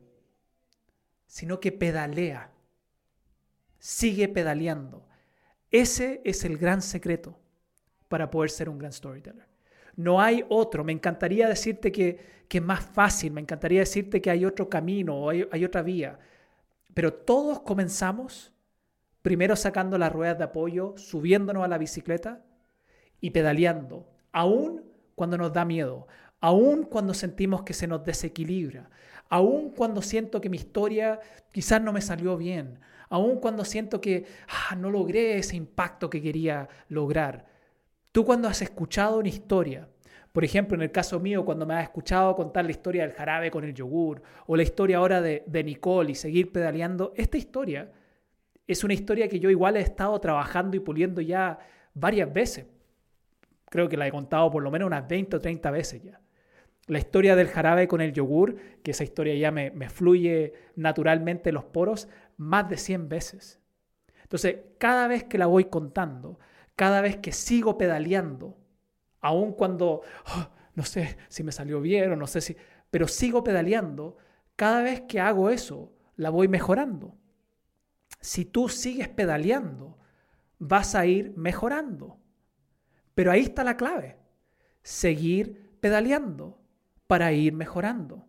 sino 1.28 1.60
que 1.60 1.72
pedalea. 1.72 2.52
Sigue 3.78 4.28
pedaleando. 4.28 5.06
Ese 5.70 6.22
es 6.24 6.46
el 6.46 6.58
gran 6.58 6.82
secreto 6.82 7.38
para 8.08 8.32
poder 8.32 8.50
ser 8.50 8.70
un 8.70 8.80
gran 8.80 8.94
storyteller. 8.94 9.48
No 9.98 10.22
hay 10.22 10.46
otro. 10.50 10.84
Me 10.84 10.94
encantaría 10.94 11.48
decirte 11.48 11.92
que, 11.92 12.46
es 12.50 12.64
más 12.64 12.84
fácil, 12.84 13.34
me 13.34 13.42
encantaría 13.42 13.82
decirte 13.82 14.22
que 14.22 14.32
hay 14.32 14.46
otro 14.46 14.70
camino 14.70 15.16
o 15.16 15.30
hay 15.30 15.66
otra 15.66 15.82
vía. 15.82 16.18
Pero 16.96 17.14
todos 17.14 17.60
comenzamos 17.60 18.54
primero 19.22 19.56
sacando 19.56 19.98
las 19.98 20.14
ruedas 20.14 20.38
de 20.38 20.46
apoyo, 20.46 20.94
subiéndonos 20.98 21.64
a 21.64 21.68
la 21.68 21.78
bicicleta 21.78 22.46
y 23.20 23.32
pedaleando, 23.32 24.10
aún 24.32 24.84
cuando 25.14 25.38
nos 25.38 25.52
da 25.52 25.66
miedo, 25.66 26.08
aún 26.40 26.84
cuando 26.84 27.14
sentimos 27.14 27.64
que 27.64 27.74
se 27.74 27.86
nos 27.86 28.06
desequilibra, 28.06 28.90
aún 29.30 29.72
cuando 29.72 30.02
siento 30.02 30.40
que 30.40 30.50
mi 30.50 30.56
historia 30.56 31.20
quizás 31.52 31.82
no 31.82 31.92
me 31.92 32.02
salió 32.02 32.38
bien, 32.38 32.80
aun 33.10 33.40
cuando 33.40 33.66
siento 33.66 34.00
que 34.00 34.26
ah, 34.48 34.76
no 34.76 34.90
logré 34.90 35.38
ese 35.38 35.58
impacto 35.58 36.10
que 36.10 36.22
quería 36.22 36.70
lograr. 36.88 37.46
Tú 38.14 38.24
cuando 38.24 38.48
has 38.48 38.62
escuchado 38.62 39.20
una 39.20 39.28
historia, 39.28 39.90
por 40.36 40.44
ejemplo, 40.44 40.76
en 40.76 40.82
el 40.82 40.92
caso 40.92 41.18
mío, 41.22 41.46
cuando 41.46 41.66
me 41.66 41.76
has 41.76 41.84
escuchado 41.84 42.36
contar 42.36 42.66
la 42.66 42.72
historia 42.72 43.04
del 43.04 43.14
jarabe 43.14 43.50
con 43.50 43.64
el 43.64 43.74
yogur, 43.74 44.22
o 44.48 44.58
la 44.58 44.64
historia 44.64 44.98
ahora 44.98 45.22
de, 45.22 45.46
de 45.48 45.64
Nicole 45.64 46.12
y 46.12 46.16
seguir 46.16 46.52
pedaleando, 46.52 47.14
esta 47.16 47.38
historia 47.38 47.90
es 48.68 48.84
una 48.84 48.94
historia 48.94 49.30
que 49.30 49.40
yo 49.40 49.50
igual 49.50 49.78
he 49.78 49.80
estado 49.80 50.20
trabajando 50.20 50.76
y 50.76 50.82
puliendo 50.82 51.22
ya 51.22 51.58
varias 51.94 52.34
veces. 52.34 52.66
Creo 53.70 53.88
que 53.88 53.96
la 53.96 54.08
he 54.08 54.12
contado 54.12 54.52
por 54.52 54.62
lo 54.62 54.70
menos 54.72 54.88
unas 54.88 55.08
20 55.08 55.38
o 55.38 55.40
30 55.40 55.72
veces 55.72 56.04
ya. 56.04 56.20
La 56.88 57.00
historia 57.00 57.38
del 57.38 57.48
jarabe 57.48 57.88
con 57.88 58.02
el 58.02 58.12
yogur, 58.12 58.58
que 58.84 58.92
esa 58.92 59.06
historia 59.06 59.36
ya 59.36 59.52
me, 59.52 59.72
fluye 59.88 60.52
naturalmente 60.76 61.48
en 61.48 61.56
los 61.56 61.64
poros, 61.64 62.10
más 62.36 62.68
de 62.68 62.76
100 62.76 63.08
veces. 63.08 63.62
Entonces, 64.24 64.58
cada 64.80 65.08
vez 65.08 65.24
que 65.24 65.38
la 65.38 65.46
voy 65.46 65.64
contando, 65.64 66.40
cada 66.76 67.00
vez 67.00 67.16
que 67.16 67.32
sigo 67.32 67.78
pedaleando, 67.78 68.58
aun 69.26 69.54
cuando 69.54 70.02
oh, 70.36 70.50
no 70.76 70.84
sé 70.84 71.18
si 71.30 71.44
me 71.44 71.52
salió 71.52 71.82
bien 71.82 72.12
o 72.12 72.16
no 72.16 72.28
sé 72.28 72.42
si, 72.42 72.56
pero 72.92 73.08
sigo 73.08 73.44
pedaleando, 73.44 74.18
cada 74.56 74.82
vez 74.82 75.02
que 75.02 75.20
hago 75.20 75.50
eso, 75.50 75.92
la 76.16 76.30
voy 76.30 76.48
mejorando. 76.48 77.18
Si 78.22 78.46
tú 78.46 78.70
sigues 78.70 79.10
pedaleando, 79.10 79.98
vas 80.60 80.96
a 80.96 81.06
ir 81.06 81.34
mejorando. 81.36 82.20
Pero 83.14 83.32
ahí 83.32 83.42
está 83.42 83.64
la 83.64 83.78
clave, 83.78 84.18
seguir 84.84 85.78
pedaleando 85.80 86.62
para 87.08 87.32
ir 87.32 87.54
mejorando. 87.54 88.28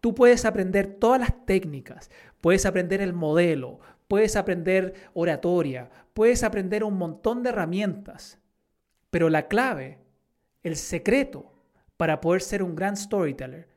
Tú 0.00 0.14
puedes 0.14 0.44
aprender 0.44 0.98
todas 0.98 1.20
las 1.20 1.44
técnicas, 1.46 2.10
puedes 2.40 2.66
aprender 2.66 3.00
el 3.00 3.12
modelo, 3.12 3.80
puedes 4.06 4.36
aprender 4.36 4.94
oratoria, 5.14 5.90
puedes 6.14 6.42
aprender 6.42 6.84
un 6.84 6.98
montón 6.98 7.42
de 7.42 7.50
herramientas, 7.50 8.38
pero 9.10 9.30
la 9.30 9.48
clave, 9.48 9.98
el 10.62 10.76
secreto 10.76 11.52
para 11.96 12.20
poder 12.20 12.42
ser 12.42 12.62
un 12.62 12.76
gran 12.76 12.96
storyteller 12.96 13.68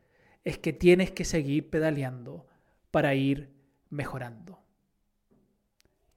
es 0.44 0.58
que 0.58 0.74
tienes 0.74 1.12
que 1.12 1.26
seguir 1.26 1.70
pedaleando 1.70 2.48
para 2.92 3.16
ir 3.16 3.52
mejorando. 3.90 4.60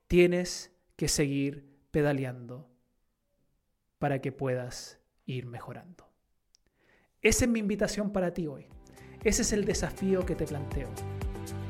Tienes 0.07 0.73
que 0.97 1.09
seguir 1.09 1.67
pedaleando 1.91 2.69
para 3.99 4.21
que 4.21 4.33
puedas 4.33 4.99
ir 5.27 5.47
mejorando. 5.47 6.09
Esa 7.23 7.45
es 7.45 7.51
mi 7.51 7.61
invitación 7.61 8.13
para 8.13 8.35
ti 8.35 8.47
hoy. 8.47 8.67
Ese 9.23 9.43
es 9.43 9.53
el 9.53 9.65
desafío 9.65 10.27
que 10.27 10.35
te 10.35 10.47
planteo. 10.47 10.91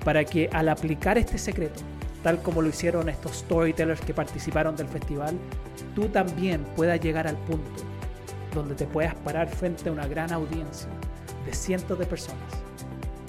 Para 0.04 0.24
que 0.24 0.48
al 0.52 0.68
aplicar 0.68 1.16
este 1.16 1.38
secreto, 1.38 1.80
tal 2.24 2.40
como 2.40 2.62
lo 2.62 2.70
hicieron 2.70 3.10
estos 3.10 3.36
storytellers 3.36 4.00
que 4.00 4.14
participaron 4.14 4.74
del 4.74 4.88
festival, 4.88 5.36
tú 5.94 6.08
también 6.08 6.64
puedas 6.74 6.98
llegar 6.98 7.28
al 7.28 7.36
punto 7.36 7.84
donde 8.54 8.74
te 8.74 8.86
puedas 8.86 9.14
parar 9.16 9.48
frente 9.48 9.90
a 9.90 9.92
una 9.92 10.06
gran 10.06 10.32
audiencia 10.32 10.88
de 11.44 11.52
cientos 11.52 11.98
de 11.98 12.06
personas 12.06 12.40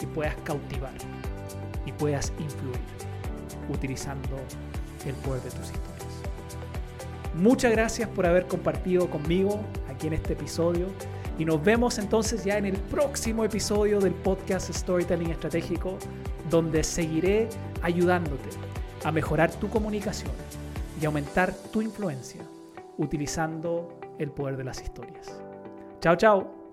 y 0.01 0.05
puedas 0.05 0.35
cautivar 0.45 0.93
y 1.85 1.91
puedas 1.91 2.31
influir 2.39 2.79
utilizando 3.69 4.37
el 5.05 5.13
poder 5.15 5.41
de 5.43 5.49
tus 5.49 5.65
historias. 5.65 5.83
Muchas 7.33 7.73
gracias 7.73 8.07
por 8.07 8.25
haber 8.25 8.47
compartido 8.47 9.09
conmigo 9.09 9.59
aquí 9.89 10.07
en 10.07 10.13
este 10.13 10.33
episodio 10.33 10.87
y 11.37 11.43
nos 11.43 11.61
vemos 11.61 11.97
entonces 11.97 12.45
ya 12.45 12.57
en 12.57 12.65
el 12.65 12.77
próximo 12.77 13.43
episodio 13.43 13.99
del 13.99 14.13
podcast 14.13 14.71
Storytelling 14.73 15.31
Estratégico, 15.31 15.97
donde 16.49 16.81
seguiré 16.81 17.49
ayudándote 17.81 18.64
a 19.05 19.11
mejorar 19.11 19.51
tu 19.51 19.69
comunicación 19.69 20.31
y 20.99 21.05
aumentar 21.05 21.53
tu 21.71 21.81
influencia 21.81 22.41
utilizando 22.97 23.99
el 24.17 24.31
poder 24.31 24.57
de 24.57 24.63
las 24.63 24.81
historias. 24.81 25.39
Chao, 26.01 26.15
chao. 26.15 26.64